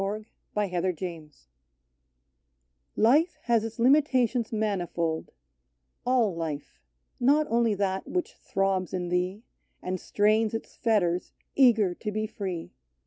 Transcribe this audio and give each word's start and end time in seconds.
44 0.01 0.61
TO 0.63 0.67
HELEN 0.67 0.69
KELLER 0.71 0.93
T 0.95 1.31
IFE 3.05 3.37
has 3.43 3.63
its 3.63 3.77
limitations 3.77 4.51
manifold: 4.51 5.29
All 6.07 6.33
life; 6.35 6.79
not 7.19 7.45
only 7.51 7.75
that 7.75 8.07
which 8.07 8.33
throbs 8.33 8.95
in 8.95 9.09
thee, 9.09 9.43
And 9.79 9.99
strains 9.99 10.55
its 10.55 10.75
fetters, 10.75 11.33
eager 11.55 11.93
to 11.93 12.11
be 12.11 12.25
free. 12.25 12.71